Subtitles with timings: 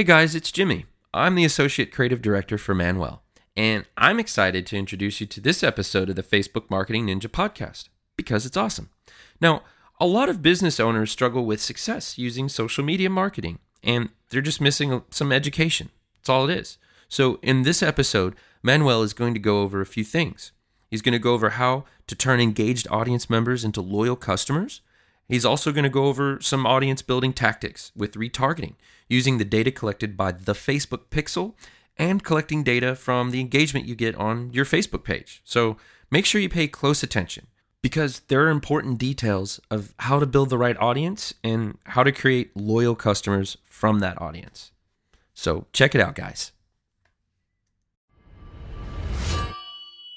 [0.00, 0.86] Hey guys, it's Jimmy.
[1.12, 3.22] I'm the Associate Creative Director for Manuel,
[3.54, 7.90] and I'm excited to introduce you to this episode of the Facebook Marketing Ninja podcast
[8.16, 8.88] because it's awesome.
[9.42, 9.62] Now,
[10.00, 14.58] a lot of business owners struggle with success using social media marketing, and they're just
[14.58, 15.90] missing some education.
[16.16, 16.78] That's all it is.
[17.10, 20.52] So, in this episode, Manuel is going to go over a few things.
[20.88, 24.80] He's going to go over how to turn engaged audience members into loyal customers.
[25.30, 28.74] He's also going to go over some audience building tactics with retargeting
[29.08, 31.54] using the data collected by the Facebook Pixel
[31.96, 35.40] and collecting data from the engagement you get on your Facebook page.
[35.44, 35.76] So
[36.10, 37.46] make sure you pay close attention
[37.80, 42.10] because there are important details of how to build the right audience and how to
[42.10, 44.72] create loyal customers from that audience.
[45.32, 46.50] So check it out, guys.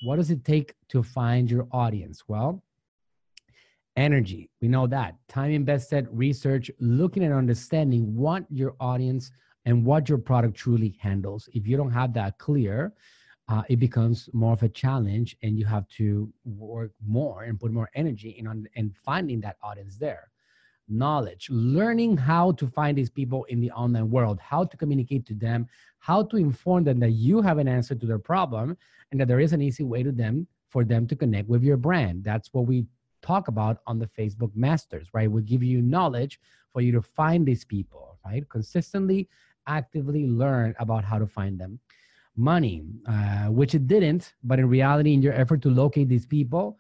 [0.02, 2.24] What does it take to find your audience?
[2.28, 2.64] Well,
[3.96, 4.50] energy.
[4.62, 5.16] We know that.
[5.28, 9.32] Time invested, research, looking at understanding what your audience
[9.66, 11.48] and what your product truly handles.
[11.54, 12.94] If you don't have that clear,
[13.50, 17.72] uh, it becomes more of a challenge and you have to work more and put
[17.72, 20.30] more energy in on and finding that audience there
[20.90, 25.34] knowledge learning how to find these people in the online world how to communicate to
[25.34, 25.66] them
[26.00, 28.78] how to inform them that you have an answer to their problem
[29.12, 31.78] and that there is an easy way to them for them to connect with your
[31.78, 32.86] brand that's what we
[33.24, 35.32] talk about on the Facebook Masters, right?
[35.32, 36.40] We give you knowledge
[36.72, 38.48] for you to find these people, right?
[38.50, 39.28] Consistently,
[39.68, 41.80] actively learn about how to find them.
[42.36, 46.78] Money, uh, which it didn't, but in reality, in your effort to locate these people,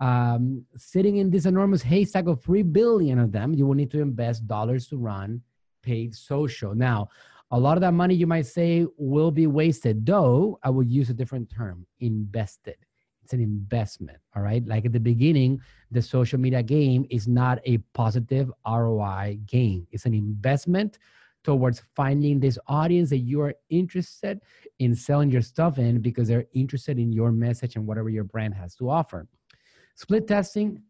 [0.00, 4.00] um, sitting in this enormous haystack of 3 billion of them, you will need to
[4.00, 5.42] invest dollars to run
[5.82, 6.74] paid social.
[6.74, 7.08] Now,
[7.50, 11.10] a lot of that money you might say will be wasted, though I would use
[11.10, 12.76] a different term invested
[13.22, 14.66] it's an investment all right?
[14.66, 19.86] Like at the beginning the social media game is not a positive roi game.
[19.90, 20.98] It's an investment
[21.44, 24.40] towards finding this audience that you are interested
[24.78, 28.54] in selling your stuff in because they're interested in your message and whatever your brand
[28.54, 29.26] has to offer.
[29.96, 30.82] Split testing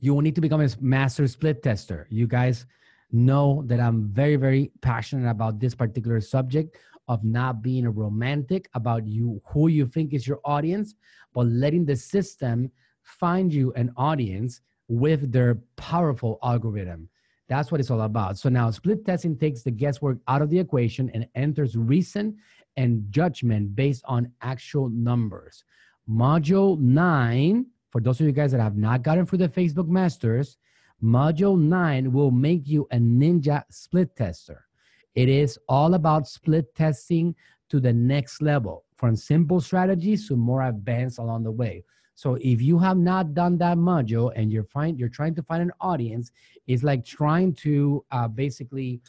[0.00, 2.06] you will need to become a master split tester.
[2.10, 2.66] You guys
[3.12, 8.68] know that i'm very very passionate about this particular subject of not being a romantic
[8.74, 10.94] about you who you think is your audience
[11.34, 12.70] but letting the system
[13.02, 17.08] find you an audience with their powerful algorithm.
[17.48, 18.38] That's what it's all about.
[18.38, 22.36] So now split testing takes the guesswork out of the equation and enters reason
[22.76, 25.64] and judgment based on actual numbers.
[26.08, 30.56] Module 9 for those of you guys that have not gotten through the facebook masters
[31.04, 34.66] module 9 will make you a ninja split tester
[35.14, 37.34] it is all about split testing
[37.68, 41.84] to the next level from simple strategies to more advanced along the way.
[42.14, 45.62] So if you have not done that module and you're find you're trying to find
[45.62, 46.30] an audience,
[46.66, 49.00] it's like trying to uh, basically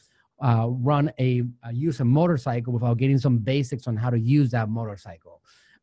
[0.41, 4.49] uh, run a uh, use a motorcycle without getting some basics on how to use
[4.51, 5.41] that motorcycle.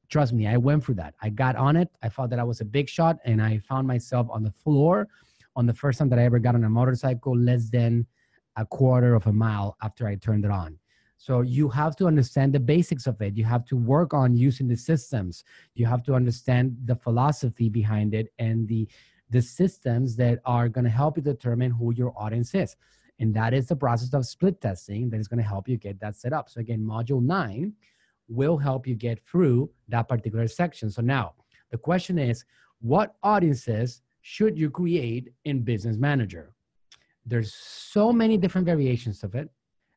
[0.09, 1.15] Trust me, I went through that.
[1.23, 1.89] I got on it.
[2.03, 5.07] I thought that I was a big shot, and I found myself on the floor
[5.55, 8.07] on the first time that I ever got on a motorcycle, less than
[8.57, 10.79] a quarter of a mile after I turned it on.
[11.17, 13.37] So you have to understand the basics of it.
[13.37, 15.45] You have to work on using the systems.
[15.75, 18.89] You have to understand the philosophy behind it and the
[19.31, 22.77] the systems that are going to help you determine who your audience is.
[23.21, 26.01] And that is the process of split testing that is going to help you get
[26.01, 26.49] that set up.
[26.49, 27.73] So again, module 9
[28.29, 30.91] will help you get through that particular section.
[30.91, 31.35] So now,
[31.71, 32.45] the question is,
[32.81, 36.55] what audiences should you create in Business Manager?
[37.27, 39.49] There's so many different variations of it.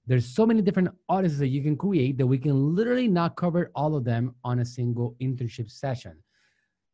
[0.05, 3.71] There's so many different audiences that you can create that we can literally not cover
[3.73, 6.17] all of them on a single internship session.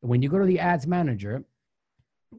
[0.02, 1.44] When you go to the ads manager,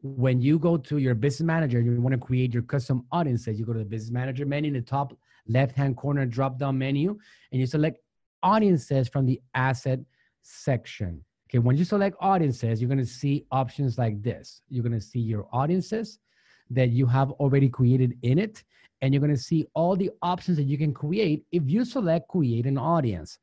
[0.02, 3.58] when you go to your business manager, you want to create your custom audiences.
[3.58, 5.16] You go to the business manager menu in the top
[5.48, 7.18] left hand corner drop down menu,
[7.50, 7.98] and you select
[8.42, 9.98] audiences from the asset
[10.42, 11.24] section.
[11.48, 14.62] Okay, when you select audiences, you're going to see options like this.
[14.68, 16.20] You're going to see your audiences
[16.70, 18.64] that you have already created in it.
[19.02, 22.28] And you're going to see all the options that you can create if you select
[22.28, 23.38] create an audience.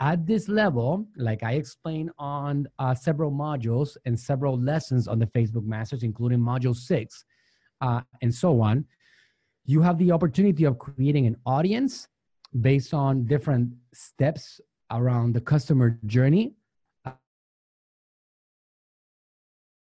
[0.00, 5.26] At this level, like I explained on uh, several modules and several lessons on the
[5.26, 7.24] Facebook Masters, including module six
[7.80, 8.84] uh, and so on,
[9.64, 12.08] you have the opportunity of creating an audience
[12.60, 14.60] based on different steps
[14.90, 16.54] around the customer journey.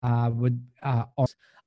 [0.02, 1.04] Uh, with uh,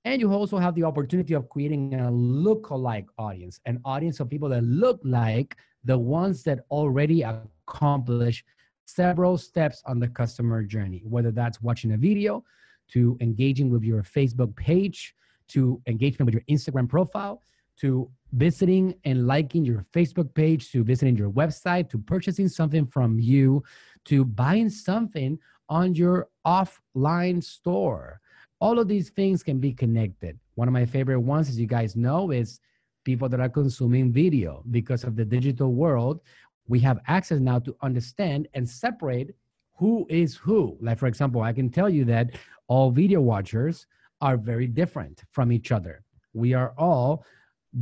[0.05, 4.49] and you also have the opportunity of creating a look-alike audience, an audience of people
[4.49, 8.43] that look like the ones that already accomplish
[8.85, 12.43] several steps on the customer journey, whether that's watching a video,
[12.87, 15.13] to engaging with your Facebook page,
[15.47, 17.41] to engagement with your Instagram profile,
[17.79, 23.19] to visiting and liking your Facebook page, to visiting your website, to purchasing something from
[23.19, 23.63] you,
[24.05, 25.37] to buying something
[25.69, 28.19] on your offline store.
[28.61, 30.37] All of these things can be connected.
[30.55, 32.59] One of my favorite ones, as you guys know, is
[33.05, 36.19] people that are consuming video because of the digital world.
[36.67, 39.33] We have access now to understand and separate
[39.77, 40.77] who is who.
[40.81, 42.31] Like, for example, I can tell you that
[42.67, 43.87] all video watchers
[44.19, 46.03] are very different from each other.
[46.33, 47.23] We are all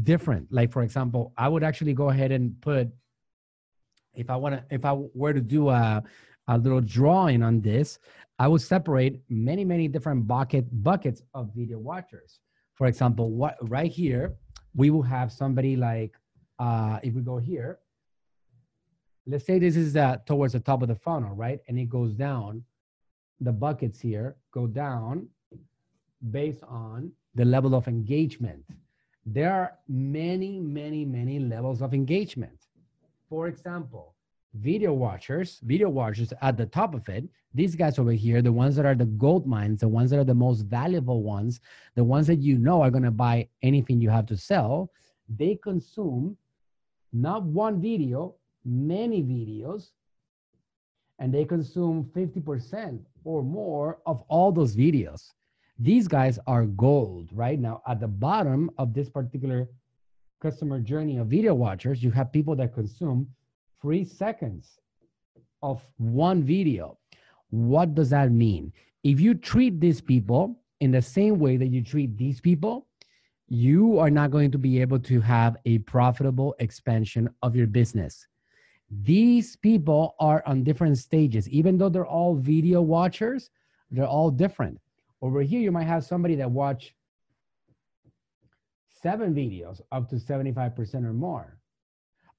[0.03, 0.47] different.
[0.51, 2.89] Like, for example, I would actually go ahead and put,
[4.13, 6.03] if I want to, if I were to do a,
[6.47, 7.99] a little drawing on this,
[8.39, 12.39] I would separate many, many different bucket buckets of video watchers.
[12.75, 14.35] For example, what right here,
[14.75, 16.13] we will have somebody like,
[16.59, 17.79] uh, if we go here,
[19.25, 21.59] let's say this is uh, towards the top of the funnel, right?
[21.67, 22.63] And it goes down.
[23.41, 25.27] The buckets here go down
[26.31, 28.63] based on the level of engagement.
[29.25, 32.65] There are many, many, many levels of engagement.
[33.29, 34.15] For example,
[34.53, 38.75] video watchers, video watchers at the top of it, these guys over here, the ones
[38.75, 41.59] that are the gold mines, the ones that are the most valuable ones,
[41.95, 44.91] the ones that you know are going to buy anything you have to sell,
[45.29, 46.37] they consume
[47.13, 48.35] not one video,
[48.65, 49.91] many videos,
[51.19, 55.33] and they consume 50% or more of all those videos.
[55.79, 57.81] These guys are gold right now.
[57.87, 59.67] At the bottom of this particular
[60.41, 63.27] customer journey of video watchers, you have people that consume
[63.81, 64.79] three seconds
[65.61, 66.97] of one video.
[67.49, 68.73] What does that mean?
[69.03, 72.87] If you treat these people in the same way that you treat these people,
[73.47, 78.27] you are not going to be able to have a profitable expansion of your business.
[79.03, 81.47] These people are on different stages.
[81.49, 83.49] Even though they're all video watchers,
[83.91, 84.79] they're all different.
[85.21, 86.93] Over here, you might have somebody that watch
[89.01, 91.57] seven videos up to 75% or more.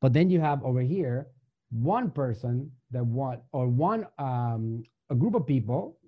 [0.01, 1.27] But then you have over here
[1.71, 5.99] one person that want or one um, a group of people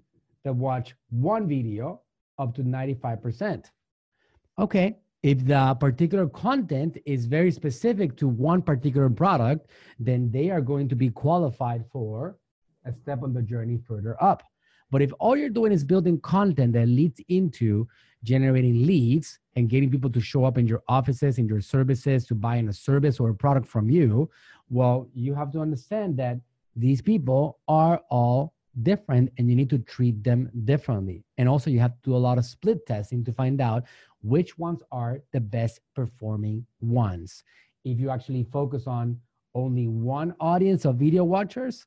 [0.45, 2.01] that watch one video
[2.39, 3.67] up to 95%.
[4.59, 10.63] Okay, if the particular content is very specific to one particular product, then they are
[10.63, 12.39] going to be qualified for
[12.87, 14.43] a step on the journey further up.
[14.91, 17.87] But if all you're doing is building content that leads into
[18.23, 22.35] generating leads and getting people to show up in your offices, in your services, to
[22.35, 24.31] buying a service or a product from you,
[24.69, 26.39] well, you have to understand that
[26.77, 31.25] these people are all different and you need to treat them differently.
[31.39, 33.85] And also, you have to do a lot of split testing to find out
[34.23, 37.43] which ones are the best performing ones.
[37.85, 39.19] If you actually focus on
[39.55, 41.87] only one audience of video watchers,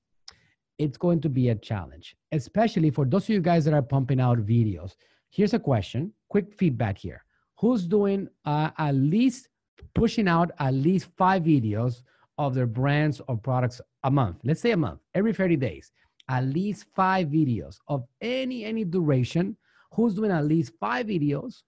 [0.80, 4.20] it's going to be a challenge, especially for those of you guys that are pumping
[4.20, 4.96] out videos.
[5.30, 7.24] Here's a question quick feedback here.
[7.60, 9.50] Who's doing uh, at least
[9.94, 12.02] pushing out at least five videos
[12.40, 14.38] of their brands or products a month?
[14.44, 15.92] Let's say a month, every 30 days,
[16.30, 19.56] at least five videos of any any duration.
[19.94, 21.62] Who's doing at least five videos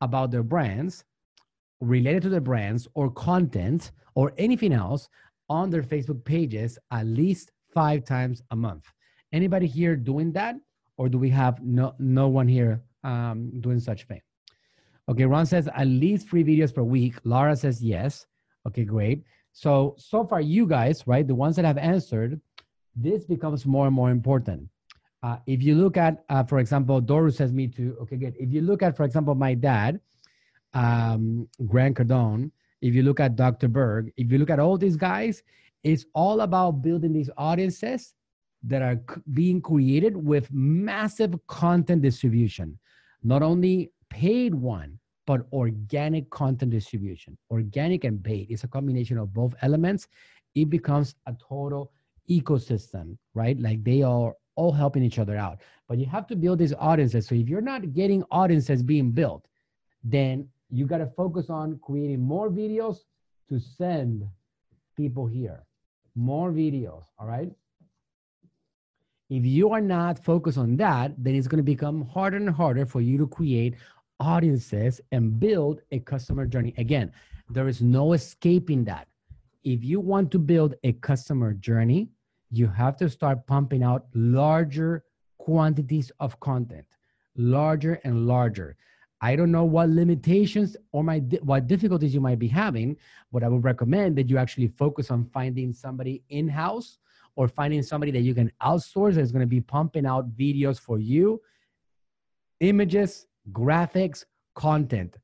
[0.00, 1.04] about their brands
[1.82, 5.10] related to their brands or content or anything else
[5.50, 8.86] on their Facebook pages at least five times a month.
[9.30, 10.54] Anybody here doing that,
[10.96, 14.20] or do we have no no one here um, doing such thing?
[15.08, 17.14] Okay, Ron says at least three videos per week.
[17.24, 18.26] Laura says yes.
[18.66, 19.22] Okay, great.
[19.52, 22.40] So so far, you guys, right, the ones that have answered,
[22.96, 24.68] this becomes more and more important.
[25.22, 27.96] Uh, if you look at, uh, for example, Doru says me too.
[28.02, 28.34] Okay, good.
[28.38, 30.00] If you look at, for example, my dad,
[30.74, 32.50] um, Grant Cardone,
[32.82, 33.68] if you look at Dr.
[33.68, 35.42] Berg, if you look at all these guys,
[35.82, 38.14] it's all about building these audiences
[38.64, 39.00] that are
[39.32, 42.78] being created with massive content distribution,
[43.24, 47.36] not only paid one, but organic content distribution.
[47.50, 50.06] Organic and paid is a combination of both elements.
[50.54, 51.92] It becomes a total
[52.30, 53.58] ecosystem, right?
[53.58, 55.62] Like they are all helping each other out.
[55.88, 57.26] But you have to build these audiences.
[57.26, 59.48] So if you're not getting audiences being built,
[60.04, 62.98] then you got to focus on creating more videos
[63.48, 64.24] to send
[64.96, 65.64] people here
[66.14, 67.50] more videos, all right?
[69.30, 72.84] If you are not focused on that, then it's going to become harder and harder
[72.84, 73.76] for you to create
[74.20, 76.74] audiences and build a customer journey.
[76.76, 77.10] Again,
[77.48, 79.08] there is no escaping that.
[79.64, 82.10] If you want to build a customer journey,
[82.50, 85.04] you have to start pumping out larger
[85.38, 86.86] quantities of content,
[87.34, 88.76] larger and larger.
[89.22, 92.96] I don't know what limitations or my what difficulties you might be having,
[93.32, 96.98] but I would recommend that you actually focus on finding somebody in house
[97.36, 100.98] or finding somebody that you can outsource that's going to be pumping out videos for
[100.98, 101.40] you,
[102.60, 104.24] images, graphics,
[104.54, 105.16] content,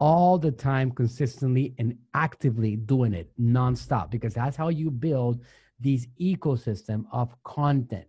[0.00, 5.40] all the time, consistently, and actively doing it nonstop because that's how you build
[5.80, 8.06] these ecosystem of content.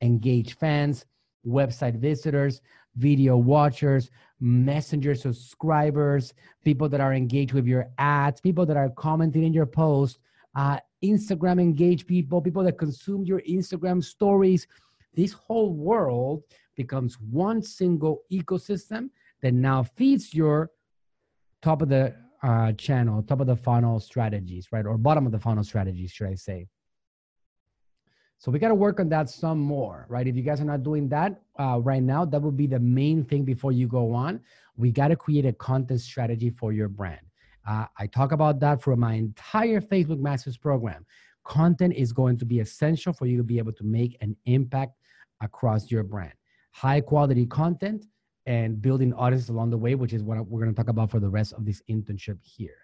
[0.00, 1.04] Engage fans,
[1.46, 2.60] website visitors,
[2.96, 6.34] video watchers, messenger subscribers,
[6.64, 10.18] people that are engaged with your ads, people that are commenting in your post,
[10.54, 14.66] uh, Instagram engaged people, people that consume your Instagram stories.
[15.14, 16.42] This whole world
[16.76, 19.10] becomes one single ecosystem
[19.42, 20.70] that now feeds your
[21.62, 24.84] top of the uh, channel, top of the funnel strategies, right?
[24.86, 26.66] Or bottom of the funnel strategies, should I say.
[28.38, 30.26] So we got to work on that some more, right?
[30.26, 33.24] If you guys are not doing that uh, right now, that would be the main
[33.24, 34.40] thing before you go on.
[34.76, 37.23] We got to create a content strategy for your brand.
[37.66, 41.06] Uh, I talk about that for my entire Facebook Masters program.
[41.44, 44.92] Content is going to be essential for you to be able to make an impact
[45.40, 46.32] across your brand.
[46.72, 48.04] High quality content
[48.46, 51.20] and building audiences along the way, which is what we're going to talk about for
[51.20, 52.76] the rest of this internship here.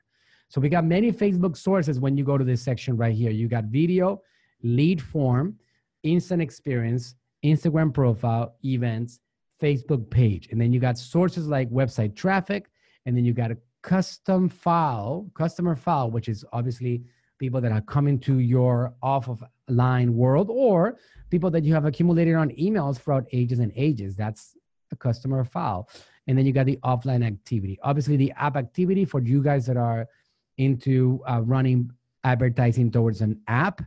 [0.49, 3.30] So we got many Facebook sources when you go to this section right here.
[3.30, 4.22] You got video,
[4.62, 5.56] lead form,
[6.02, 9.20] instant experience, Instagram profile, events,
[9.62, 10.49] Facebook page.
[10.50, 12.70] And then you got sources like website traffic,
[13.06, 13.50] and then you got
[13.82, 17.02] custom file, customer file, which is obviously
[17.38, 20.99] people that are coming to your off of line world or
[21.30, 24.14] people that you have accumulated on emails throughout ages and ages.
[24.14, 24.56] That's
[24.92, 25.88] a customer file.
[26.26, 27.78] And then you got the offline activity.
[27.82, 30.06] Obviously, the app activity for you guys that are
[30.58, 31.90] into uh, running
[32.25, 33.80] advertising towards an app.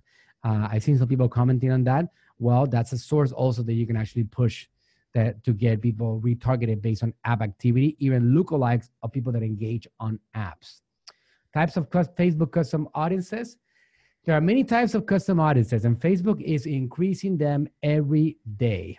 [0.43, 2.07] Uh, I've seen some people commenting on that.
[2.39, 4.67] Well, that's a source also that you can actually push
[5.13, 9.87] that to get people retargeted based on app activity, even lookalikes of people that engage
[9.99, 10.81] on apps.
[11.53, 13.57] Types of Facebook custom audiences.
[14.25, 18.97] There are many types of custom audiences, and Facebook is increasing them every day.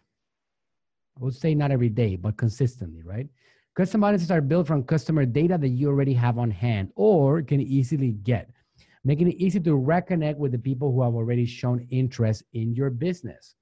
[1.16, 3.26] I would say not every day, but consistently, right?
[3.74, 7.60] Custom audiences are built from customer data that you already have on hand or can
[7.60, 8.50] easily get,
[9.02, 12.90] making it easy to reconnect with the people who have already shown interest in your
[12.90, 13.56] business.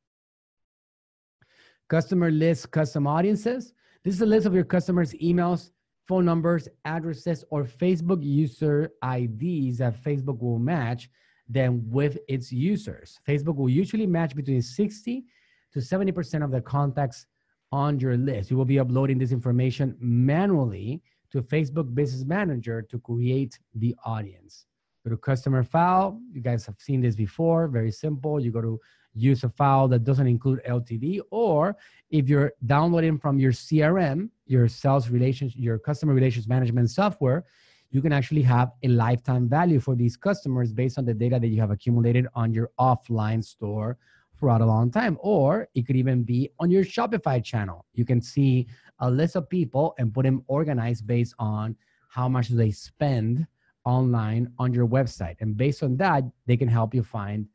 [1.92, 3.75] Customer list custom audiences.
[4.02, 5.72] This is a list of your customers' emails,
[6.08, 11.11] phone numbers, addresses, or Facebook user IDs that Facebook will match
[11.50, 13.20] them with its users.
[13.28, 15.26] Facebook will usually match between 60
[15.75, 17.26] to 70% of the contacts
[17.72, 18.50] on your list.
[18.50, 24.64] You will be uploading this information manually to Facebook Business Manager to create the audience.
[25.04, 26.18] Go to customer file.
[26.32, 27.68] You guys have seen this before.
[27.68, 28.40] Very simple.
[28.40, 28.80] You go to
[29.14, 31.76] use a file that doesn't include LTV, or
[32.11, 37.45] if you're downloading from your CRM, your sales relations, your customer relations management software,
[37.90, 41.49] you can actually have a lifetime value for these customers based on the data that
[41.49, 43.99] you have accumulated on your offline store
[44.38, 45.19] throughout a long time.
[45.21, 47.85] Or it could even be on your Shopify channel.
[47.92, 48.66] You can see
[49.00, 51.76] a list of people and put them organized based on
[52.09, 53.47] how much they spend
[53.85, 55.37] online on your website.
[55.40, 57.47] And based on that, they can help you find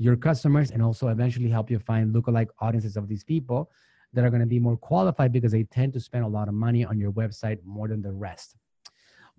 [0.00, 3.70] your customers and also eventually help you find lookalike audiences of these people
[4.14, 6.54] that are going to be more qualified because they tend to spend a lot of
[6.54, 8.56] money on your website more than the rest.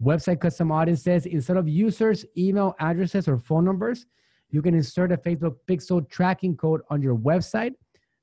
[0.01, 4.05] Website custom audiences, instead of users, email addresses, or phone numbers,
[4.51, 7.73] you can insert a Facebook pixel tracking code on your website,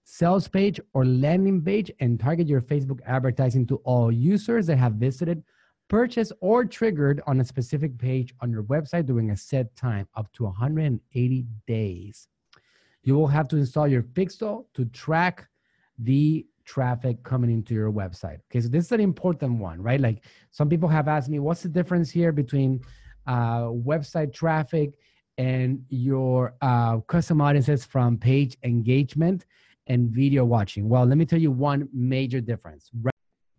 [0.05, 4.93] sales page, or landing page and target your Facebook advertising to all users that have
[4.93, 5.43] visited
[5.89, 10.31] purchased or triggered on a specific page on your website during a set time up
[10.35, 12.29] to 180 days.
[13.03, 15.49] You will have to install your pixel to track
[15.99, 18.39] the traffic coming into your website.
[18.51, 20.01] Okay, so this is an important one, right?
[20.01, 22.81] Like some people have asked me, what's the difference here between
[23.27, 24.99] uh, website traffic
[25.39, 29.47] and your uh, custom audiences from page engagement
[29.87, 30.89] and video watching?
[30.89, 32.91] Well, let me tell you one major difference.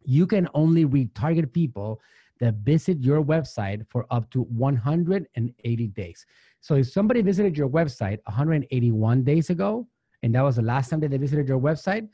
[0.03, 2.01] You can only retarget people
[2.39, 6.25] that visit your website for up to 180 days.
[6.61, 9.87] So if somebody visited your website 181 days ago,
[10.23, 12.07] and that was the last time that they visited your website,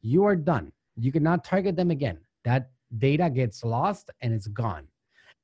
[0.00, 0.72] you are done.
[0.96, 2.18] You cannot target them again.
[2.44, 4.86] That data gets lost and it's gone.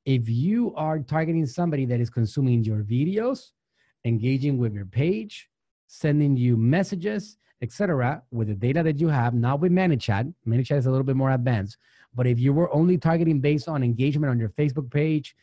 [0.04, 3.50] If you are targeting somebody that is consuming your videos,
[4.04, 5.48] engaging with your page,
[5.86, 10.32] sending you messages, etc., with the data that you have, not with ManyChat.
[10.46, 11.76] ManyChat is a little bit more advanced,
[12.14, 15.34] but if you were only targeting based on engagement on your Facebook page,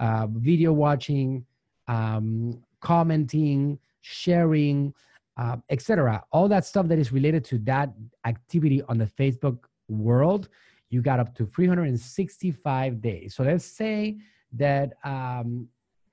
[0.00, 1.44] uh, video watching,
[1.88, 4.94] um, commenting, sharing,
[5.36, 7.92] uh, etc., all that stuff that is related to that
[8.24, 10.48] activity on the Facebook world,
[10.90, 13.34] you got up to 365 days.
[13.34, 14.18] So let's say
[14.52, 15.68] that um,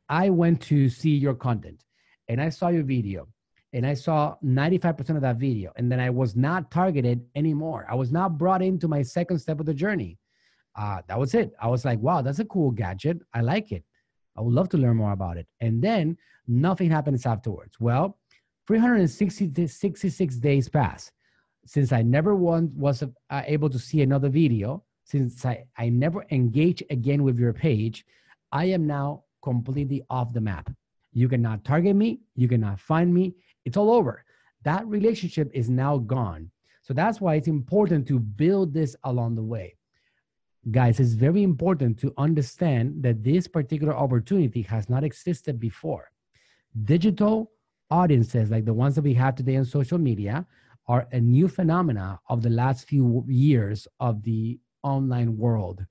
[0.09, 1.83] I went to see your content
[2.27, 3.27] and I saw your video
[3.73, 5.71] and I saw 95% of that video.
[5.77, 7.87] And then I was not targeted anymore.
[7.89, 10.17] I was not brought into my second step of the journey.
[10.75, 11.53] uh, that was it.
[11.61, 13.19] I was like, wow, that's a cool gadget.
[13.33, 13.83] I like it.
[14.37, 15.47] I would love to learn more about it.
[15.59, 17.77] And then nothing happens afterwards.
[17.79, 18.17] Well,
[18.67, 21.11] 366 days pass
[21.65, 26.81] since I never was uh, able to see another video, since I, I never engage
[26.89, 28.05] again with your page,
[28.51, 30.71] I am now completely off the map.
[31.13, 34.23] You cannot target me, you cannot find me, it's all over.
[34.63, 36.51] That relationship is now gone.
[36.81, 39.75] So that's why it's important to build this along the way.
[40.69, 46.11] Guys, it's very important to understand that this particular opportunity has not existed before.
[46.83, 47.51] Digital
[47.89, 50.45] audiences, like the ones that we have today on social media,
[50.87, 55.85] are a new phenomena of the last few years of the online world.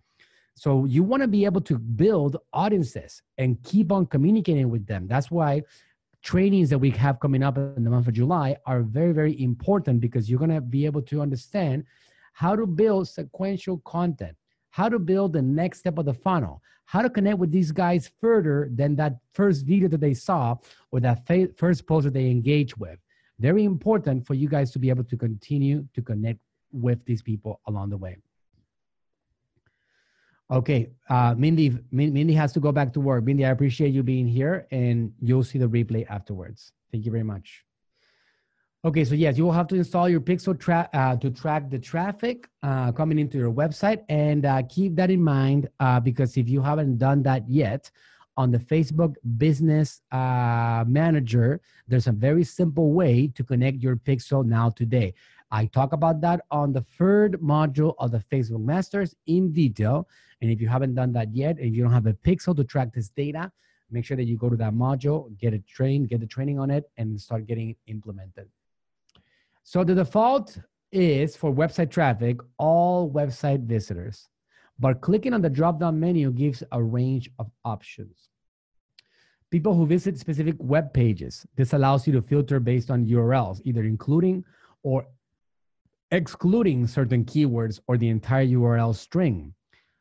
[0.54, 5.06] So you want to be able to build audiences and keep on communicating with them.
[5.08, 5.62] That's why
[6.22, 10.00] trainings that we have coming up in the month of July are very, very important
[10.00, 11.84] because you're going to be able to understand
[12.32, 14.36] how to build sequential content,
[14.70, 18.10] how to build the next step of the funnel, how to connect with these guys
[18.20, 20.56] further than that first video that they saw
[20.90, 22.98] or that first post that they engaged with.
[23.38, 26.40] Very important for you guys to be able to continue to connect
[26.72, 28.16] with these people along the way.
[30.50, 33.24] Okay, uh, Mindy, Mindy has to go back to work.
[33.24, 36.72] Mindy, I appreciate you being here, and you'll see the replay afterwards.
[36.90, 37.64] Thank you very much.
[38.84, 41.78] Okay, so yes, you will have to install your Pixel tra- uh, to track the
[41.78, 46.48] traffic uh, coming into your website, and uh, keep that in mind uh, because if
[46.48, 47.90] you haven't done that yet,
[48.36, 54.46] on the Facebook Business uh, Manager, there's a very simple way to connect your Pixel
[54.46, 55.12] now today.
[55.50, 60.08] I talk about that on the third module of the Facebook Masters in detail.
[60.40, 62.92] And if you haven't done that yet, if you don't have a pixel to track
[62.94, 63.50] this data,
[63.90, 66.70] make sure that you go to that module, get it trained, get the training on
[66.70, 68.48] it, and start getting it implemented.
[69.64, 70.56] So the default
[70.92, 74.28] is for website traffic, all website visitors.
[74.78, 78.28] But clicking on the drop-down menu gives a range of options.
[79.50, 81.44] People who visit specific web pages.
[81.56, 84.44] This allows you to filter based on URLs, either including
[84.82, 85.06] or
[86.10, 89.54] excluding certain keywords or the entire URL string.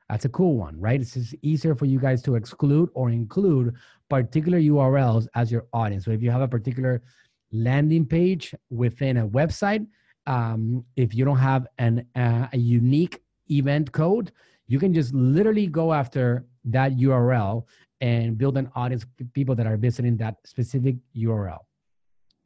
[0.10, 1.00] That's a cool one, right?
[1.00, 3.76] It's just easier for you guys to exclude or include
[4.10, 6.06] particular URLs as your audience.
[6.06, 7.04] So if you have a particular
[7.52, 9.86] landing page within a website,
[10.26, 14.32] um, if you don't have an, uh, a unique event code,
[14.68, 17.66] you can just literally go after that URL
[18.02, 21.60] and build an audience people that are visiting that specific URL.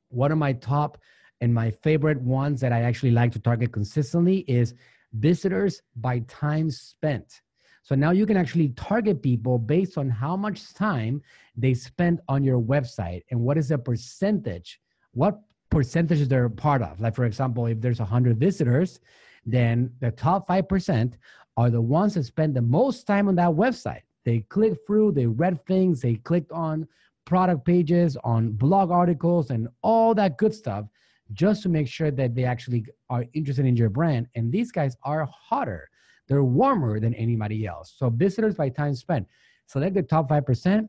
[0.09, 0.97] One of my top
[1.43, 4.75] and my favorite ones that I actually like to target consistently is
[5.11, 7.41] visitors by time spent.
[7.81, 11.21] So now you can actually target people based on how much time
[11.57, 14.79] they spend on your website and what is the percentage,
[15.11, 17.01] what percentage they're part of.
[17.01, 19.01] Like, for example, if there's 100 visitors,
[19.45, 21.15] then the top 5%
[21.57, 24.03] are the ones that spend the most time on that website.
[24.23, 26.87] They click through, they read things, they clicked on
[27.25, 30.85] product pages, on blog articles, and all that good stuff
[31.31, 34.27] just to make sure that they actually are interested in your brand.
[34.35, 35.89] And these guys are hotter
[36.27, 37.93] they're warmer than anybody else.
[37.97, 39.27] So visitors by time spent.
[39.67, 40.87] Select the top 5%,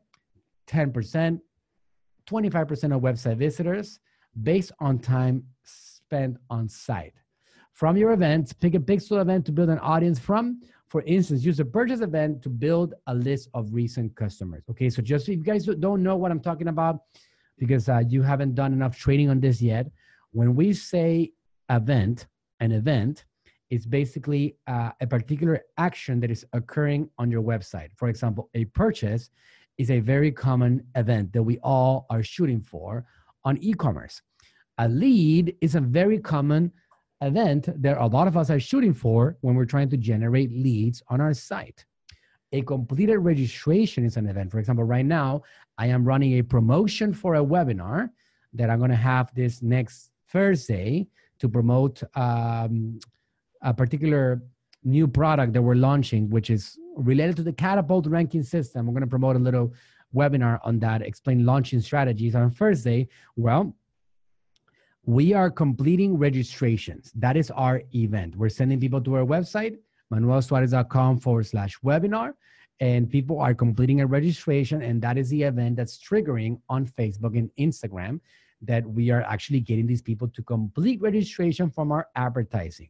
[0.67, 1.39] 10%,
[2.27, 3.99] 25% of website visitors
[4.43, 7.13] based on time spent on site.
[7.73, 10.61] From your events, pick a pixel event to build an audience from.
[10.87, 14.63] For instance, use a purchase event to build a list of recent customers.
[14.69, 16.99] Okay, so just if you guys don't know what I'm talking about,
[17.57, 19.87] because uh, you haven't done enough training on this yet,
[20.35, 21.31] when we say
[21.69, 22.27] event,
[22.59, 23.23] an event,
[23.69, 27.89] it's basically uh, a particular action that is occurring on your website.
[27.95, 29.29] For example, a purchase
[29.77, 33.05] is a very common event that we all are shooting for
[33.45, 34.21] on e commerce.
[34.77, 36.71] A lead is a very common
[37.21, 41.01] event that a lot of us are shooting for when we're trying to generate leads
[41.07, 41.85] on our site.
[42.51, 44.51] A completed registration is an event.
[44.51, 45.43] For example, right now,
[45.77, 48.09] I am running a promotion for a webinar
[48.53, 51.07] that I'm going to have this next Thursday
[51.39, 52.99] to promote um,
[53.61, 54.41] a particular
[54.83, 58.85] new product that we're launching, which is related to the catapult ranking system.
[58.85, 59.73] We're going to promote a little
[60.13, 63.07] webinar on that, explain launching strategies on Thursday.
[63.35, 63.75] Well,
[65.05, 67.11] we are completing registrations.
[67.15, 68.35] That is our event.
[68.35, 69.77] We're sending people to our website,
[70.11, 72.33] manuelsuarez.com forward slash webinar,
[72.79, 74.81] and people are completing a registration.
[74.81, 78.19] And that is the event that's triggering on Facebook and Instagram
[78.61, 82.89] that we are actually getting these people to complete registration from our advertising.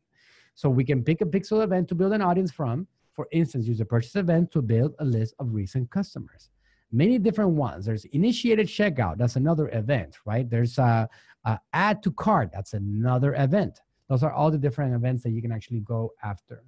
[0.53, 2.87] So we can pick a pixel event to build an audience from.
[3.13, 6.49] For instance, use a purchase event to build a list of recent customers.
[6.91, 7.85] Many different ones.
[7.85, 9.17] There's initiated checkout.
[9.17, 10.49] That's another event, right?
[10.49, 11.09] There's a,
[11.45, 12.51] a add to cart.
[12.53, 13.79] That's another event.
[14.07, 16.63] Those are all the different events that you can actually go after.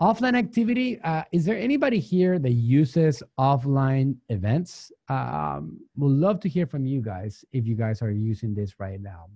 [0.00, 1.00] Offline activity.
[1.00, 4.92] Uh, is there anybody here that uses offline events?
[5.08, 9.00] Um, would love to hear from you guys if you guys are using this right
[9.00, 9.30] now.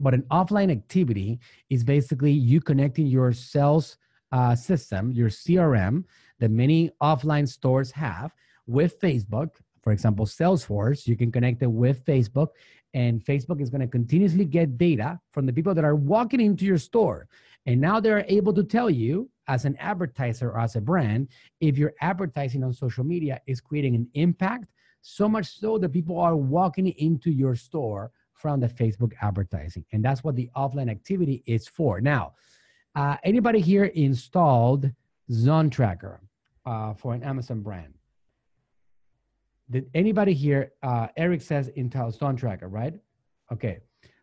[0.00, 3.96] But an offline activity is basically you connecting your sales
[4.32, 6.02] uh, system, your CRM,
[6.40, 8.32] that many offline stores have
[8.66, 9.50] with Facebook.
[9.84, 12.48] For example, Salesforce, you can connect it with Facebook,
[12.92, 16.64] and Facebook is going to continuously get data from the people that are walking into
[16.64, 17.28] your store.
[17.66, 21.28] And now they're able to tell you, as an advertiser or as a brand,
[21.60, 24.66] if your advertising on social media is creating an impact,
[25.02, 29.84] so much so that people are walking into your store from the Facebook advertising.
[29.92, 32.00] And that's what the offline activity is for.
[32.00, 32.34] Now,
[32.94, 34.90] uh, anybody here installed
[35.30, 36.20] Zone Tracker
[36.66, 37.94] uh, for an Amazon brand?
[39.70, 42.94] Did anybody here, uh, Eric says Intel Zone Tracker, right?
[43.52, 43.78] Okay.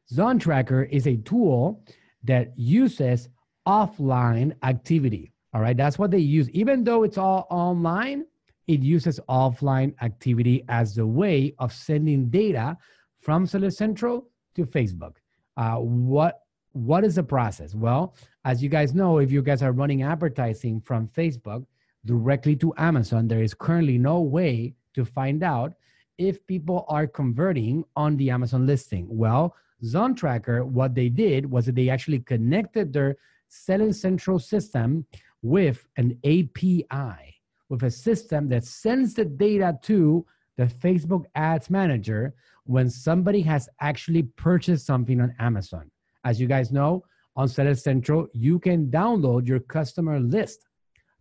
[0.10, 1.84] Zone Tracker is a tool
[2.23, 3.30] that uses
[3.67, 5.32] offline activity.
[5.53, 5.75] All right.
[5.75, 6.49] That's what they use.
[6.51, 8.25] Even though it's all online,
[8.67, 12.77] it uses offline activity as the way of sending data
[13.21, 15.17] from Seller Central to Facebook.
[15.58, 16.41] Uh, what
[16.73, 17.73] what is the process?
[17.73, 18.13] Well,
[18.45, 21.65] as you guys know, if you guys are running advertising from Facebook
[22.06, 25.73] directly to Amazon, there is currently no way to find out
[26.19, 29.08] if people are converting on the Amazon listing.
[29.10, 35.05] Well, Zone Tracker, what they did was that they actually connected their Selling Central system
[35.41, 37.36] with an API,
[37.69, 40.25] with a system that sends the data to
[40.57, 42.33] the Facebook Ads Manager
[42.65, 45.89] when somebody has actually purchased something on Amazon.
[46.25, 47.03] As you guys know,
[47.36, 50.67] on Seller Central, you can download your customer list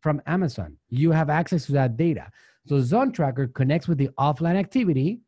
[0.00, 0.76] from Amazon.
[0.88, 2.30] You have access to that data.
[2.66, 5.20] So Zone Tracker connects with the offline activity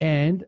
[0.00, 0.44] and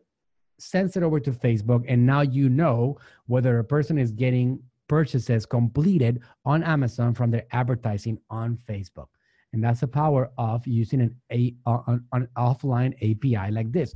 [0.59, 1.85] sends it over to Facebook.
[1.87, 7.45] And now you know whether a person is getting purchases completed on Amazon from their
[7.51, 9.07] advertising on Facebook.
[9.53, 13.95] And that's the power of using an, a, an, an offline API like this.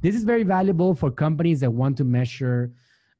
[0.00, 2.72] This is very valuable for companies that want to measure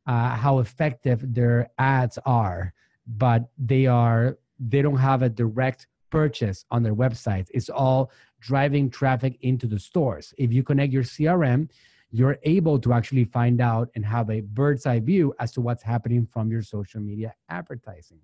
[0.07, 2.73] uh, how effective their ads are,
[3.07, 7.49] but they are they don't have a direct purchase on their websites.
[7.53, 10.35] It's all driving traffic into the stores.
[10.39, 11.71] If you connect your CRM,
[12.11, 15.83] you're able to actually find out and have a bird's eye view as to what's
[15.83, 18.21] happening from your social media advertising.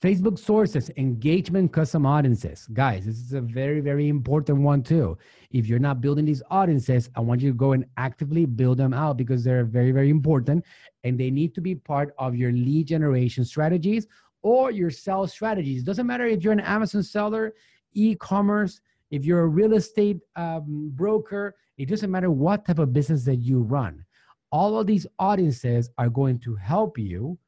[0.00, 2.68] Facebook sources, engagement, custom audiences.
[2.72, 5.18] Guys, this is a very, very important one too.
[5.50, 8.94] If you're not building these audiences, I want you to go and actively build them
[8.94, 10.64] out because they're very, very important
[11.02, 14.06] and they need to be part of your lead generation strategies
[14.42, 15.82] or your sales strategies.
[15.82, 17.54] Doesn't matter if you're an Amazon seller,
[17.92, 22.92] e commerce, if you're a real estate um, broker, it doesn't matter what type of
[22.92, 24.04] business that you run.
[24.50, 27.38] All of these audiences are going to help you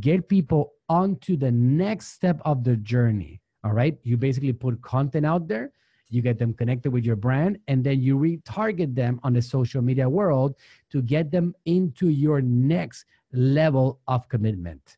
[0.00, 3.40] get people onto the next step of the journey.
[3.64, 3.98] All right.
[4.02, 5.72] You basically put content out there,
[6.08, 9.82] you get them connected with your brand, and then you retarget them on the social
[9.82, 10.54] media world
[10.90, 14.96] to get them into your next level of commitment.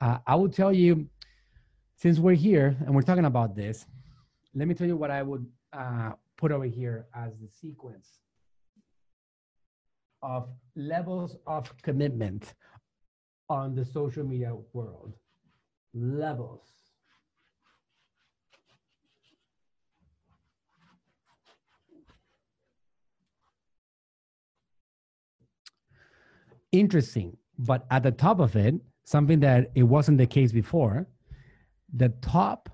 [0.00, 1.06] Uh, I will tell you,
[1.96, 3.86] since we're here and we're talking about this,
[4.54, 8.18] let me tell you what I would uh, put over here as the sequence
[10.22, 12.54] of levels of commitment
[13.48, 15.14] on the social media world.
[15.94, 16.66] Levels.
[26.70, 31.06] Interesting, but at the top of it, something that it wasn't the case before,
[31.94, 32.70] the top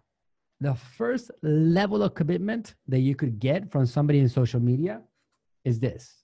[0.60, 5.02] the first level of commitment that you could get from somebody in social media
[5.64, 6.14] is this.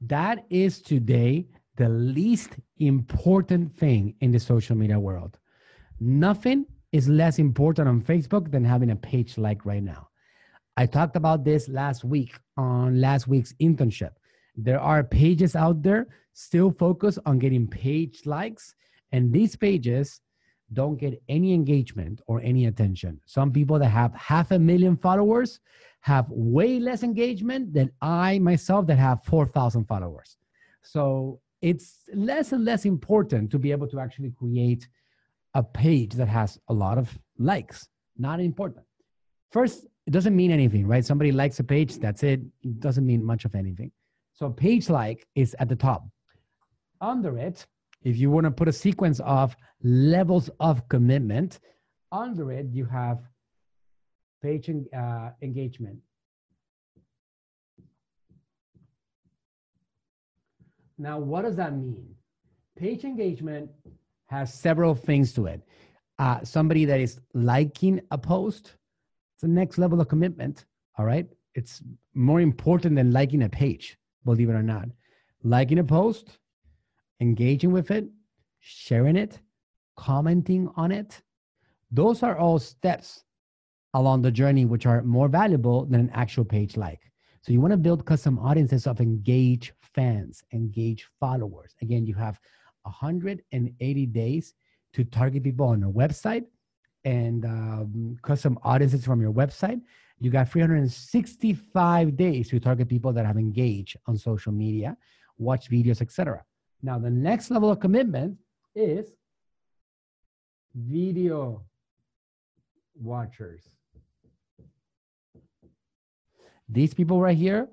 [0.00, 5.38] That is today the least important thing in the social media world.
[5.98, 10.08] Nothing is less important on Facebook than having a page like right now.
[10.76, 14.12] I talked about this last week on last week's internship.
[14.54, 16.06] There are pages out there
[16.36, 18.74] still focus on getting page likes,
[19.10, 20.20] and these pages
[20.74, 23.18] don't get any engagement or any attention.
[23.24, 25.60] Some people that have half a million followers
[26.00, 30.36] have way less engagement than I myself that have 4,000 followers.
[30.82, 34.86] So it's less and less important to be able to actually create
[35.54, 37.88] a page that has a lot of likes.
[38.18, 38.84] Not important.
[39.52, 41.04] First, it doesn't mean anything, right?
[41.04, 42.40] Somebody likes a page, that's it.
[42.62, 43.90] It doesn't mean much of anything.
[44.34, 46.04] So page like is at the top
[47.00, 47.66] under it,
[48.02, 51.60] if you want to put a sequence of levels of commitment,
[52.12, 53.20] under it you have
[54.42, 55.98] page uh, engagement.
[60.98, 62.14] Now, what does that mean?
[62.76, 63.70] Page engagement
[64.26, 65.62] has several things to it.
[66.18, 68.76] Uh, somebody that is liking a post,
[69.34, 70.64] it's the next level of commitment.
[70.98, 71.26] All right.
[71.54, 71.82] It's
[72.14, 74.88] more important than liking a page, believe it or not.
[75.42, 76.38] Liking a post,
[77.20, 78.08] engaging with it,
[78.60, 79.40] sharing it,
[79.96, 81.22] commenting on it.
[81.90, 83.24] Those are all steps
[83.94, 87.00] along the journey which are more valuable than an actual page like.
[87.40, 91.74] So you want to build custom audiences of engaged fans, engaged followers.
[91.80, 92.40] Again, you have
[92.82, 94.54] 180 days
[94.92, 96.44] to target people on your website
[97.04, 99.80] and um, custom audiences from your website.
[100.18, 104.96] You got 365 days to target people that have engaged on social media,
[105.38, 106.44] watch videos, etc.
[106.86, 108.38] Now, the next level of commitment
[108.76, 109.10] is
[110.72, 111.64] video
[112.94, 113.68] watchers.
[116.68, 117.66] These people right here,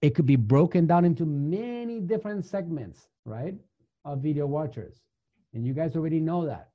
[0.00, 3.56] it could be broken down into many different segments, right,
[4.04, 5.00] of video watchers.
[5.52, 6.68] And you guys already know that.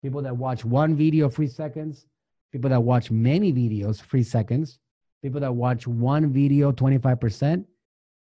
[0.00, 2.06] People that watch one video, three seconds,
[2.52, 4.78] people that watch many videos, three seconds,
[5.20, 7.66] people that watch one video, 25%,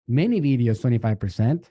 [0.08, 1.66] many videos, 25%,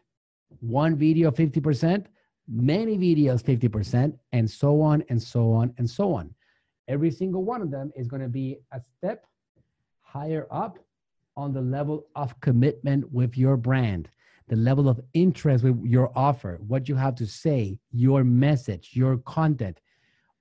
[0.61, 2.07] one video, 50%,
[2.49, 6.35] many videos, 50%, and so on and so on and so on.
[6.89, 9.27] Every single one of them is going to be a step
[10.01, 10.79] higher up
[11.37, 14.09] on the level of commitment with your brand,
[14.49, 19.17] the level of interest with your offer, what you have to say, your message, your
[19.19, 19.81] content,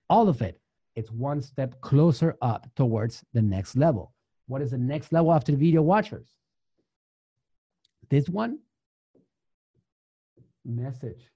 [0.10, 0.60] all of it.
[0.95, 4.13] It's one step closer up towards the next level.
[4.47, 6.27] What is the next level after the video watchers?
[8.12, 8.60] This one,
[10.63, 11.32] message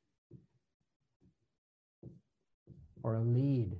[3.01, 3.77] or a lead.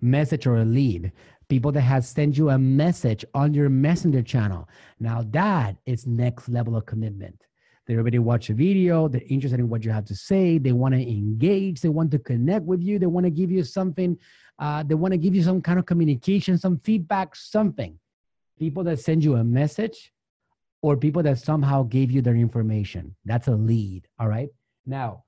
[0.00, 1.12] Message or a lead
[1.48, 4.68] people that have sent you a message on your messenger channel.
[5.00, 7.42] Now that is next level of commitment.
[7.86, 10.94] They already watch a video, they're interested in what you have to say, they want
[10.94, 14.18] to engage, they want to connect with you, they want to give you something,
[14.58, 17.98] uh, they want to give you some kind of communication, some feedback, something.
[18.58, 20.12] People that send you a message
[20.82, 23.14] or people that somehow gave you their information.
[23.24, 24.06] That's a lead.
[24.18, 24.48] All right.
[24.86, 25.24] Now,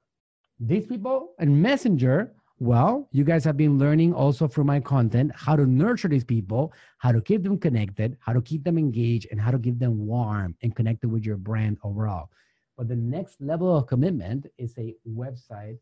[0.58, 2.32] these people and Messenger
[2.62, 6.74] well, you guys have been learning also from my content how to nurture these people,
[6.98, 10.06] how to keep them connected, how to keep them engaged, and how to keep them
[10.06, 12.28] warm and connected with your brand overall.
[12.76, 15.78] But the next level of commitment is a website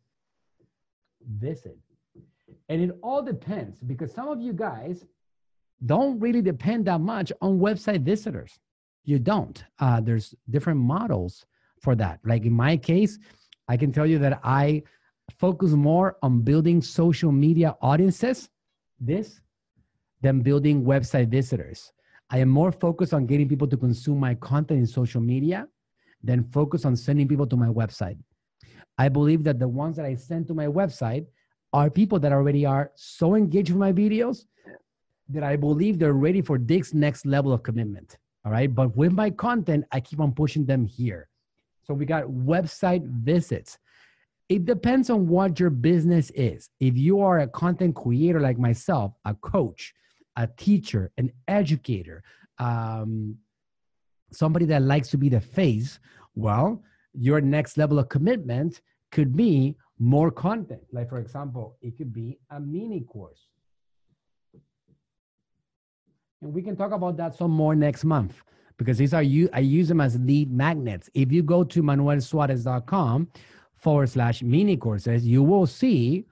[1.28, 1.76] visit.
[2.68, 5.04] And it all depends because some of you guys
[5.84, 8.56] don't really depend that much on website visitors.
[9.08, 9.64] You don't.
[9.78, 11.46] Uh, there's different models
[11.80, 12.20] for that.
[12.26, 13.18] Like in my case,
[13.66, 14.82] I can tell you that I
[15.38, 18.50] focus more on building social media audiences
[19.00, 19.40] this
[20.20, 21.90] than building website visitors.
[22.28, 25.66] I am more focused on getting people to consume my content in social media
[26.22, 28.18] than focus on sending people to my website.
[28.98, 31.24] I believe that the ones that I send to my website
[31.72, 34.44] are people that already are so engaged with my videos
[35.30, 38.18] that I believe they're ready for Dick's next level of commitment.
[38.48, 38.74] All right.
[38.74, 41.28] But with my content, I keep on pushing them here.
[41.82, 43.76] So we got website visits.
[44.48, 46.70] It depends on what your business is.
[46.80, 49.92] If you are a content creator like myself, a coach,
[50.36, 52.22] a teacher, an educator,
[52.58, 53.36] um,
[54.32, 56.00] somebody that likes to be the face,
[56.34, 56.82] well,
[57.12, 58.80] your next level of commitment
[59.12, 60.80] could be more content.
[60.90, 63.48] Like, for example, it could be a mini course.
[66.42, 68.42] And we can talk about that some more next month
[68.76, 71.10] because these are you I use them as lead magnets.
[71.14, 73.28] If you go to manuelsuarez.com,
[73.78, 76.24] forward slash mini courses, you will see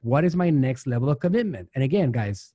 [0.00, 1.68] what is my next level of commitment.
[1.74, 2.52] And again, guys,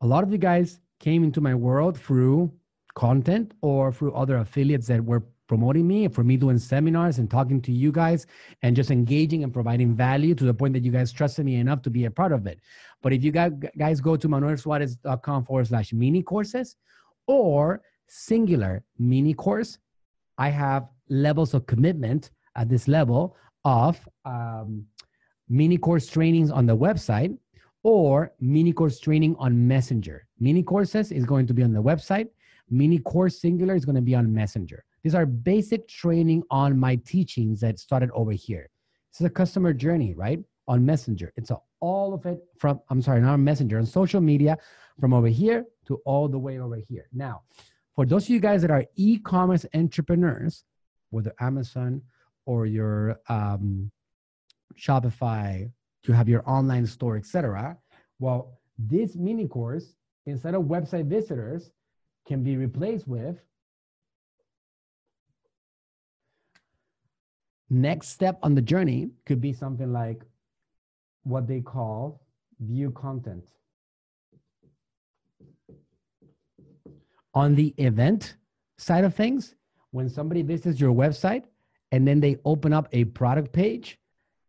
[0.00, 2.52] a lot of you guys came into my world through
[2.94, 7.60] content or through other affiliates that were promoting me for me doing seminars and talking
[7.62, 8.26] to you guys
[8.62, 11.82] and just engaging and providing value to the point that you guys trusted me enough
[11.82, 12.60] to be a part of it.
[13.02, 16.76] But if you guys go to manuelsuarez.com forward slash mini courses
[17.26, 19.78] or singular mini course,
[20.38, 24.84] I have levels of commitment at this level of um,
[25.48, 27.36] mini course trainings on the website
[27.82, 30.26] or mini course training on Messenger.
[30.40, 32.28] Mini courses is going to be on the website.
[32.68, 34.84] Mini course singular is going to be on Messenger.
[35.06, 38.68] These are basic training on my teachings that started over here.
[39.12, 40.40] This is a customer journey, right?
[40.66, 41.32] On Messenger.
[41.36, 44.58] It's a, all of it from, I'm sorry, not Messenger, on social media
[44.98, 47.06] from over here to all the way over here.
[47.12, 47.42] Now,
[47.94, 50.64] for those of you guys that are e-commerce entrepreneurs,
[51.10, 52.02] whether Amazon
[52.44, 53.92] or your um,
[54.76, 55.70] Shopify,
[56.02, 57.78] you have your online store, etc.
[58.18, 59.94] Well, this mini course,
[60.26, 61.70] instead of website visitors,
[62.26, 63.36] can be replaced with
[67.70, 70.22] next step on the journey could be something like
[71.24, 72.20] what they call
[72.60, 73.48] view content.
[77.34, 78.36] On the event
[78.78, 79.54] side of things,
[79.90, 81.44] when somebody visits your website
[81.92, 83.98] and then they open up a product page,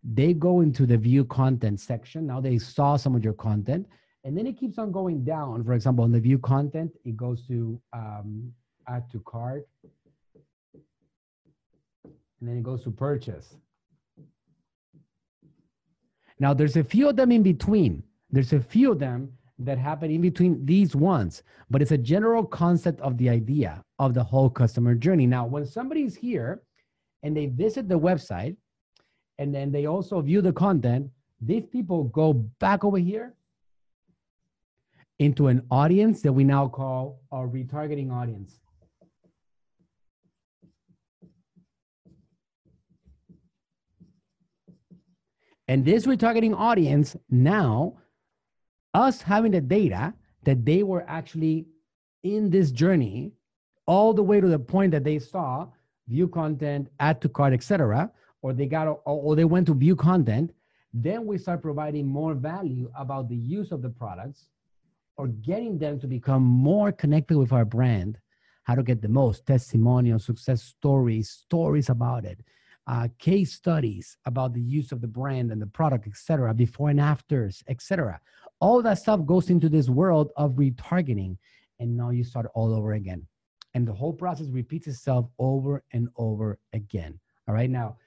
[0.04, 2.26] they go into the view content section.
[2.28, 3.88] Now they saw some of your content,
[4.24, 5.64] and then it keeps on going down.
[5.64, 8.54] For example, on the view content, it goes to um,
[8.88, 9.68] add to cart,
[12.40, 13.56] and then it goes to purchase.
[16.40, 18.04] Now, there's a few of them in between.
[18.30, 22.46] There's a few of them that happen in between these ones, but it's a general
[22.46, 25.26] concept of the idea of the whole customer journey.
[25.26, 26.62] Now, when somebody's here
[27.24, 28.56] and they visit the website
[29.40, 31.10] and then they also view the content,
[31.42, 33.34] these people go back over here
[35.20, 38.60] into an audience that we now call our retargeting audience.
[45.68, 47.98] And this retargeting audience now,
[48.94, 51.68] us having the data that they were actually
[52.24, 53.34] in this journey
[53.86, 55.68] all the way to the point that they saw
[56.08, 60.52] view content, add to cart, etc., or they got or, they went to view content,
[60.94, 64.48] then we start providing more value about the use of the products
[65.18, 68.18] or getting them to become more connected with our brand,
[68.64, 72.40] how to get the most testimonials, success stories, stories about it,
[72.88, 77.02] uh, case studies about the use of the brand and the product, etc., before and
[77.02, 78.20] afters, etc.
[78.60, 81.38] All that stuff goes into this world of retargeting,
[81.80, 83.28] and now you start all over again,
[83.74, 87.20] and the whole process repeats itself over and over again.
[87.48, 87.98] All right, now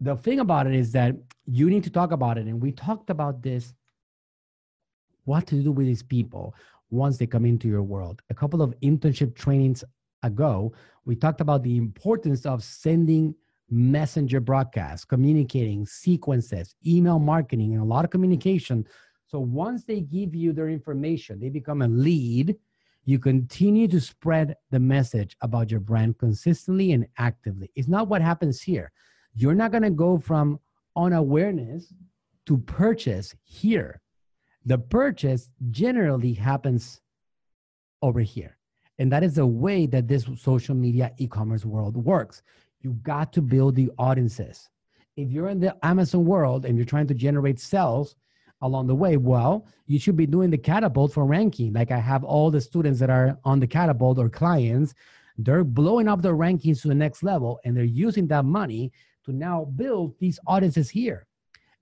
[0.00, 1.14] the thing about it is that
[1.46, 3.74] you need to talk about it, and we talked about this.
[5.24, 6.54] What to do with these people
[6.90, 8.22] once they come into your world?
[8.30, 9.84] A couple of internship trainings
[10.22, 10.72] ago,
[11.04, 13.34] we talked about the importance of sending
[13.70, 18.86] messenger broadcasts, communicating, sequences, email marketing, and a lot of communication.
[19.26, 22.56] So once they give you their information, they become a lead.
[23.04, 27.70] You continue to spread the message about your brand consistently and actively.
[27.74, 28.92] It's not what happens here.
[29.34, 30.58] You're not going to go from
[30.96, 31.92] unawareness
[32.46, 34.00] to purchase here.
[34.66, 37.00] The purchase generally happens
[38.02, 38.56] over here.
[38.98, 42.42] And that is the way that this social media e commerce world works.
[42.82, 44.68] You got to build the audiences.
[45.16, 48.16] If you're in the Amazon world and you're trying to generate sales
[48.62, 51.72] along the way, well, you should be doing the catapult for ranking.
[51.72, 54.94] Like I have all the students that are on the catapult or clients,
[55.36, 58.92] they're blowing up their rankings to the next level and they're using that money
[59.24, 61.26] to now build these audiences here.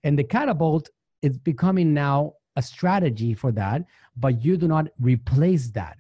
[0.05, 0.91] And the catapult
[1.23, 3.85] is becoming now a strategy for that,
[4.17, 5.99] but you do not replace that.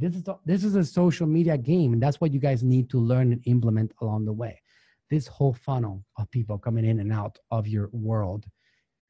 [0.00, 2.98] This is this is a social media game, and that's what you guys need to
[2.98, 4.62] learn and implement along the way.
[5.10, 8.46] This whole funnel of people coming in and out of your world,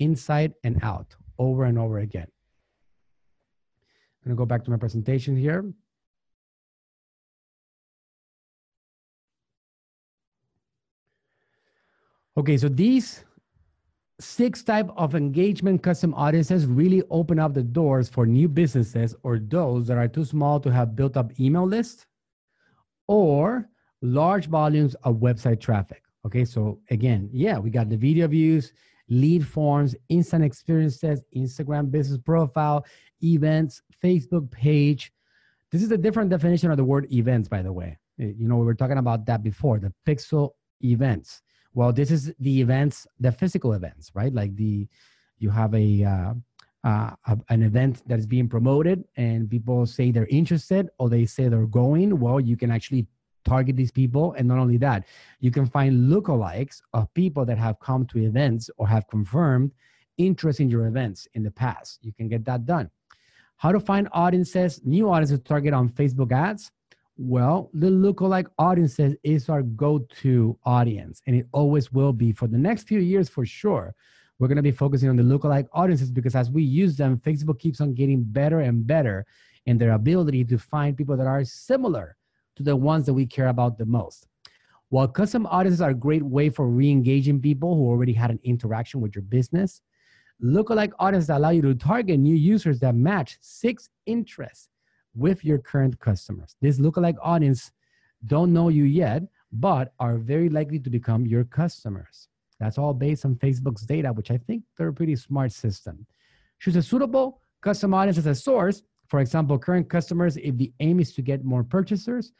[0.00, 2.26] inside and out, over and over again.
[2.26, 5.72] I'm gonna go back to my presentation here.
[12.36, 13.24] Okay, so these
[14.20, 19.38] six type of engagement custom audiences really open up the doors for new businesses or
[19.38, 22.06] those that are too small to have built up email lists
[23.08, 23.68] or
[24.02, 26.02] large volumes of website traffic.
[26.26, 28.72] Okay so again yeah we got the video views
[29.08, 32.84] lead forms instant experiences instagram business profile
[33.22, 35.12] events facebook page.
[35.72, 37.96] This is a different definition of the word events by the way.
[38.20, 40.50] Eh, you know we were talking about that before the pixel
[40.84, 41.42] events
[41.74, 44.32] well this is the events the physical events right?
[44.32, 44.88] Like the
[45.38, 46.34] you have a, uh,
[46.84, 47.10] uh,
[47.48, 51.66] an event that is being promoted and people say they're interested or they say they're
[51.66, 52.18] going.
[52.18, 53.06] Well you can actually
[53.44, 54.34] target these people.
[54.36, 55.06] And not only that
[55.40, 59.72] you can find lookalikes of people that have come to events or have confirmed
[60.18, 61.98] interest in your events in the past.
[62.02, 62.90] You can get that done.
[63.56, 66.70] How to find audiences new audiences to target on facebook ads
[67.20, 72.56] well, the lookalike audiences is our go-to audience, and it always will be for the
[72.56, 73.94] next few years for sure.
[74.38, 77.58] We're going to be focusing on the lookalike audiences because as we use them, Facebook
[77.58, 79.26] keeps on getting better and better
[79.66, 82.16] in their ability to find people that are similar
[82.56, 84.26] to the ones that we care about the most.
[84.88, 89.02] While custom audiences are a great way for re-engaging people who already had an interaction
[89.02, 89.82] with your business,
[90.42, 94.70] lookalike audiences allow you to target new users that match six interests
[95.14, 96.56] with your current customers.
[96.60, 97.72] This lookalike audience
[98.26, 102.28] don't know you yet, but are very likely to become your customers.
[102.58, 106.06] That's all based on Facebook's data, which I think they're a pretty smart system.
[106.60, 108.82] Choose a suitable custom audience as a source.
[109.08, 112.32] For example, current customers if the aim is to get more purchasers,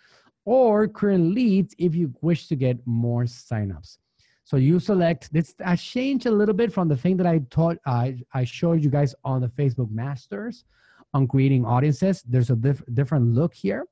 [0.45, 3.99] or current leads if you wish to get more signups.
[4.45, 5.55] So you select this.
[5.65, 7.79] I changed a little bit from the thing that I taught.
[7.87, 10.65] I I showed you guys on the Facebook Masters
[11.15, 12.23] on creating audiences.
[12.27, 13.87] There's a diff- different look here.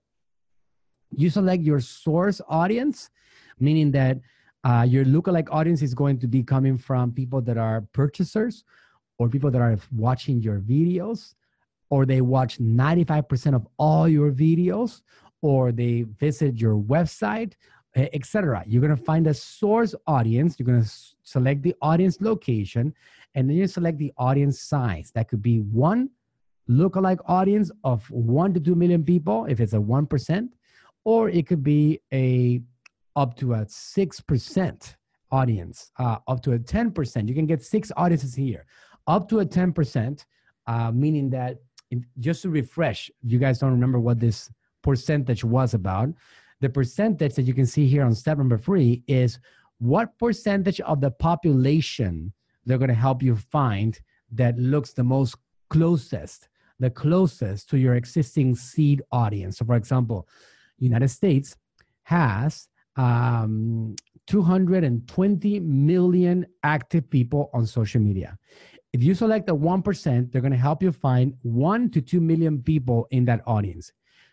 [1.16, 3.10] You select your source audience,
[3.58, 4.18] meaning that
[4.64, 8.64] uh, your lookalike audience is going to be coming from people that are purchasers
[9.18, 11.34] or people that are watching your videos
[11.90, 15.02] or they watch 95% of all your videos
[15.40, 17.52] or they visit your website
[17.96, 22.20] etc you're going to find a source audience you're going to s- select the audience
[22.20, 22.94] location
[23.34, 26.10] and then you select the audience size that could be one
[26.68, 30.48] lookalike audience of one to two million people if it's a 1%
[31.04, 32.60] or it could be a
[33.16, 34.94] up to a 6%
[35.30, 38.66] audience uh, up to a 10% you can get six audiences here.
[39.06, 40.24] Up to a 10%
[40.66, 41.58] uh, meaning that
[42.18, 44.50] just to refresh you guys don't remember what this
[44.82, 46.10] percentage was about.
[46.60, 49.38] The percentage that you can see here on step number three is
[49.78, 52.32] what percentage of the population
[52.66, 53.98] they're going to help you find
[54.32, 55.36] that looks the most
[55.70, 56.48] closest
[56.78, 60.28] the closest to your existing seed audience so for example
[60.78, 61.56] united states
[62.02, 63.94] has um,
[64.26, 68.36] 220 million active people on social media
[68.92, 72.62] if you select the 1% they're going to help you find 1 to 2 million
[72.62, 73.92] people in that audience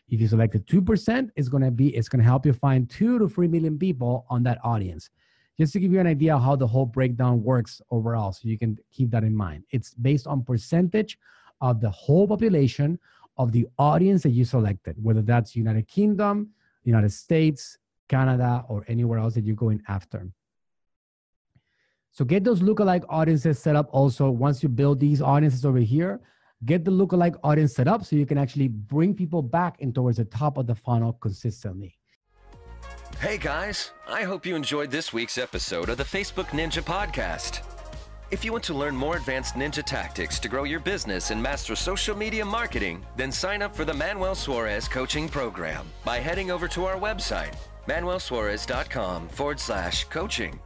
[0.09, 2.89] if you select the 2%, it's going to be it's going to help you find
[2.89, 5.09] 2 to 3 million people on that audience.
[5.57, 8.77] Just to give you an idea how the whole breakdown works overall so you can
[8.91, 9.63] keep that in mind.
[9.71, 11.17] It's based on percentage
[11.61, 12.99] of the whole population
[13.37, 16.49] of the audience that you selected, whether that's United Kingdom,
[16.83, 17.77] United States,
[18.07, 20.29] Canada, or anywhere else that you're going after.
[22.11, 26.21] So get those lookalike audiences set up also once you build these audiences over here
[26.63, 30.17] get the lookalike audience set up so you can actually bring people back in towards
[30.17, 31.97] the top of the funnel consistently.
[33.19, 37.74] Hey guys, I hope you enjoyed this week's episode of the Facebook Ninja Podcast.
[38.35, 41.73] If you want to learn more advanced ninja tactics to grow your business and master
[41.73, 46.67] social media marketing, then sign up for the Manuel Suarez coaching program by heading over
[46.67, 47.55] to our website,
[47.87, 50.59] manuelsuarez.com forward slash coaching.